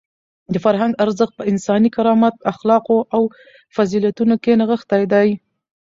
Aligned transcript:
د 0.53 0.55
فرهنګ 0.65 0.93
ارزښت 1.03 1.33
په 1.39 1.43
انساني 1.51 1.89
کرامت، 1.95 2.35
اخلاقو 2.53 2.97
او 3.15 3.21
فضیلتونو 3.75 4.35
کې 4.43 4.51
نغښتی 4.59 5.03
دی. 5.13 5.29